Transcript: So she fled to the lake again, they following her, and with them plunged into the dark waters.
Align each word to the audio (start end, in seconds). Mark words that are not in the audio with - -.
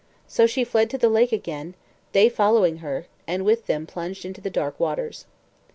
So 0.27 0.47
she 0.47 0.63
fled 0.63 0.89
to 0.89 0.97
the 0.97 1.09
lake 1.09 1.31
again, 1.31 1.75
they 2.11 2.27
following 2.27 2.77
her, 2.77 3.05
and 3.27 3.45
with 3.45 3.67
them 3.67 3.85
plunged 3.85 4.25
into 4.25 4.41
the 4.41 4.49
dark 4.49 4.79
waters. 4.79 5.27